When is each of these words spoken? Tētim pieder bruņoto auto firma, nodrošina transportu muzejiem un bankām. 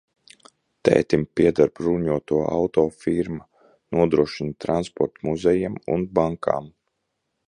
Tētim 0.87 1.25
pieder 1.39 1.69
bruņoto 1.79 2.39
auto 2.55 2.85
firma, 3.03 3.45
nodrošina 3.99 4.55
transportu 4.67 5.29
muzejiem 5.31 5.77
un 5.97 6.09
bankām. 6.21 6.71